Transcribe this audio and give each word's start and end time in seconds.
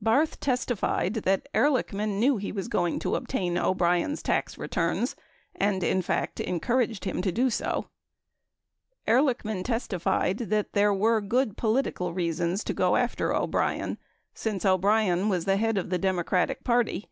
Barth 0.00 0.38
testified 0.38 1.14
that 1.14 1.48
Ehrlichman 1.52 2.20
knew 2.20 2.36
he 2.36 2.52
was 2.52 2.68
going 2.68 3.00
to 3.00 3.16
obtain 3.16 3.58
O'Brien's 3.58 4.22
tax 4.22 4.56
returns 4.56 5.16
and, 5.56 5.82
in 5.82 6.02
fact, 6.02 6.38
encouraged 6.38 7.04
him 7.04 7.20
to 7.20 7.32
do 7.32 7.50
so. 7.50 7.88
19 9.08 9.08
Ehrlichman 9.26 9.64
testified 9.64 10.38
that 10.38 10.74
there 10.74 10.94
were 10.94 11.20
good 11.20 11.56
political 11.56 12.14
reasons 12.14 12.62
to 12.62 12.72
go 12.72 12.94
after 12.94 13.34
O'Brien 13.34 13.98
since 14.32 14.64
O'Brien 14.64 15.28
was 15.28 15.46
the 15.46 15.56
head 15.56 15.76
of 15.76 15.90
the 15.90 15.98
Democratic 15.98 16.62
party. 16.62 17.08